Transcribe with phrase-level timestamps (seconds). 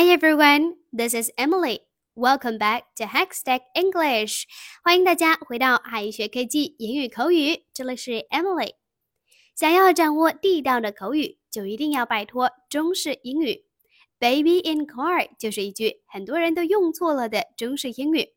[0.00, 1.80] Hi everyone, this is Emily.
[2.16, 4.44] Welcome back to Hackstack English.
[4.82, 8.76] 欢迎大家回到海学科技英语口语，这里是 Emily。
[9.54, 13.66] 想要掌握地道的口语，就一定要摆脱中式英语。
[14.18, 18.30] Baby in car 就是一句很多人都用错了的中式英语。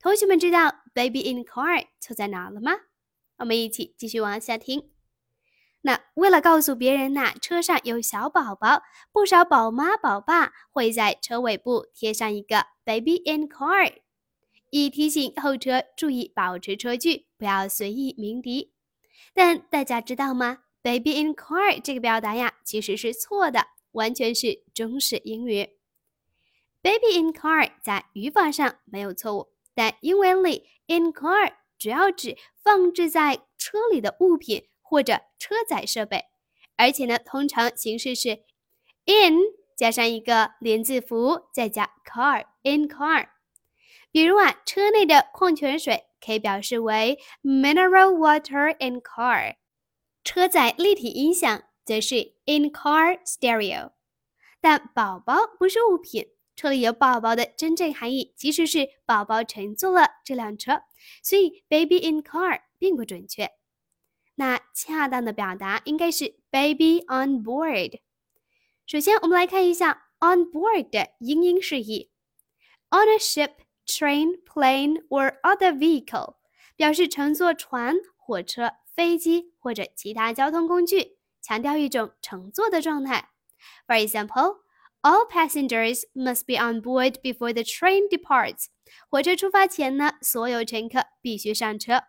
[0.00, 2.72] 同学们知道 baby in car 错在哪了吗？
[3.36, 4.93] 我们一起继续往下听。
[5.86, 13.96] 那为了告诉别人呐，车上有小宝宝，不少宝妈宝爸会在车尾部贴上一个 “baby in car”，
[14.70, 18.72] 以提醒后车注意保持车距，不要随意鸣笛。
[19.34, 25.76] 但大家知道吗？“baby in car” 这个表达呀，其实是错的，完全是中式英语。
[26.80, 34.68] “baby in car” 在语法上没有错误，但英文里 “in car” 主要指放置在车里的物品。
[34.94, 36.26] 或者车载设备，
[36.76, 38.44] 而且呢，通常形式是
[39.06, 39.40] in
[39.74, 43.30] 加上一个连字符，再加 car in car。
[44.12, 49.56] 比如啊，车内的矿泉水可以表示为 mineral water in car。
[50.22, 53.90] 车载立体音响则是 in car stereo。
[54.60, 60.82] 但宝宝不是物品，车里有宝宝的真正含义其实是宝宝乘坐了这辆车，
[61.20, 63.50] 所以 baby in car 并不准确。
[64.35, 67.99] 那恰当的表达应该是 baby on board。
[68.85, 72.11] 首先，我们来看一下 on board 的英英释义。
[72.89, 73.51] On a ship,
[73.85, 76.37] train, plane or other vehicle
[76.75, 83.29] 表示乘坐船、火车、飞机或者其他交通工具，强调一种乘坐的状态。
[83.85, 84.61] For example,
[85.01, 88.65] all passengers must be on board before the train departs。
[89.09, 92.03] 火车出发前呢，所有乘客必须上车。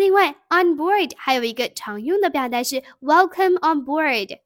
[0.00, 4.40] 另外，on board 还有一个常用的表达是 welcome on board，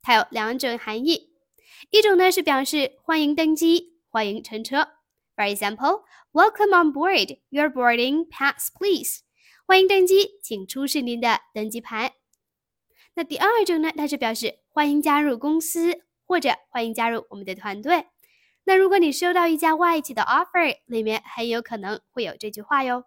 [0.00, 1.32] 它有两种含义，
[1.90, 4.86] 一种呢是表示欢迎登机、欢迎乘车。
[5.34, 7.40] For example, welcome on board.
[7.48, 9.22] Your boarding pass, please.
[9.66, 12.14] 欢迎登机，请出示您的登机牌。
[13.14, 18.06] 那第二种呢，它是表示欢迎加入公司或者欢迎加入我们的团队。
[18.62, 23.02] 那如果你收到一家外企的 offer，里面很有可能会有这句话哟。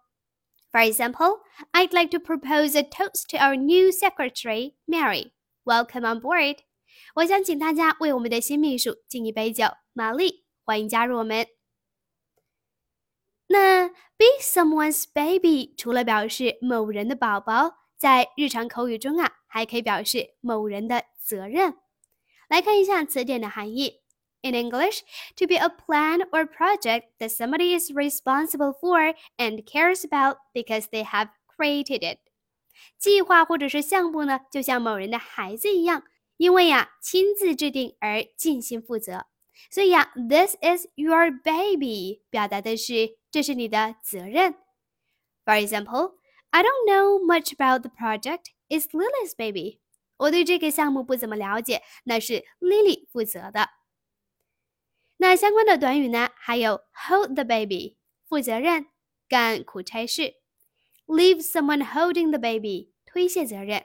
[0.70, 1.38] For example,
[1.72, 5.32] I'd like to propose a toast to our new secretary, Mary.
[5.64, 6.58] Welcome on board.
[7.14, 9.64] 我想请大家为我们的新秘书敬一杯酒，
[9.94, 11.46] 玛丽，欢迎加入我们。
[13.46, 21.74] 那 be someone's baby 除了表示某人的宝宝，在日常口语中啊，还可以表示某人的责任。
[22.48, 24.02] 来看一下词典的含义。
[24.41, 25.03] In English,
[25.37, 30.87] to be a plan or project that somebody is responsible for and cares about because
[30.91, 32.19] they have created it.
[32.99, 36.03] 计划或者是项目呢，就像某人的孩子一样，
[36.35, 39.27] 因为呀亲自制定而尽心负责。
[39.69, 44.55] 所以呀，this is your baby 表达的是这是你的责任。
[45.45, 46.15] For example,
[46.49, 48.47] I don't know much about the project.
[48.67, 49.79] It's Lily's baby.
[50.17, 53.69] 我对这个项目不怎么了解，那是 Lily 负责的。
[55.18, 56.30] 那相关的短语呢？
[56.36, 57.96] 还有 hold the baby，
[58.28, 58.86] 负责任，
[59.28, 60.36] 干苦差事
[61.06, 63.84] ；leave someone holding the baby，推卸责任。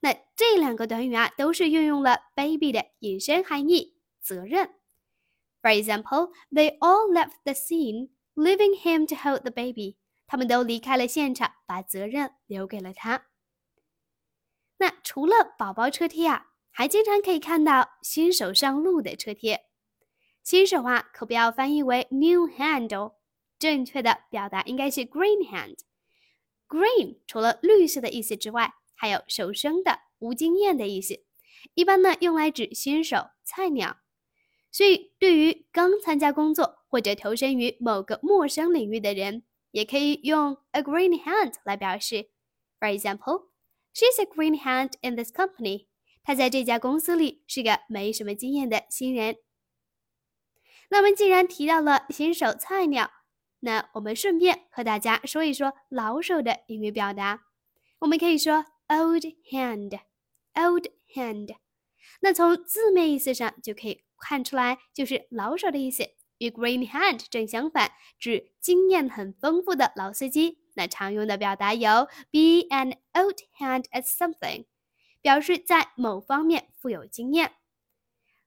[0.00, 4.74] 那这两个短语啊，都是运用了 baby 的引申含义，责任。
[5.62, 9.96] For example, they all left the scene, leaving him to hold the baby.
[10.26, 13.26] 他们都离开了现场，把责任留给了他。
[14.78, 19.66] 那除了宝宝车贴啊，还经常可以看到新手上路的车贴。
[20.42, 23.14] 新手啊，可不要翻译为 new hand 哦，
[23.58, 25.76] 正确的表达应该是 green hand。
[26.68, 31.24] green 除了绿色的意思之外，还有手生的、无经验的意思，
[31.74, 33.98] 一般呢用来指新手、菜鸟。
[34.70, 42.30] 所以，对于刚参加工作或者投身于某个陌生领域的人，也可以用 a green hand 来表示。
[42.80, 43.48] For example,
[43.94, 45.86] she's a green hand in this company。
[46.24, 49.36] 她在这家公司里是个没什么经验的新人。
[50.92, 53.10] 那么，既然提到了新手菜鸟，
[53.60, 57.44] 那我们顺便和大家说一说老手的英语表达。
[58.00, 61.56] 我们可以说 old hand，old hand。
[62.20, 66.04] 那从字面意思上就可以看出来，就是老手的意思。
[66.36, 70.58] 与 green hand 正相反，指经验很丰富的老司机。
[70.74, 74.66] 那常用的表达有 be an old hand at something，
[75.22, 77.52] 表示在某方面富有经验。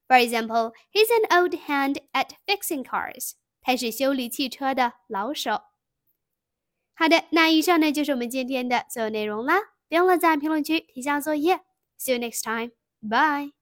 [0.07, 3.33] For example, he's an old hand at fixing cars.
[3.61, 5.61] 他是修理汽车的老手。
[6.95, 9.59] 好的，那以上呢就是我们今天的所有内容啦。
[9.87, 11.61] 别忘了在评论区提交作业。
[11.97, 12.71] See you next time.
[13.01, 13.54] Bye.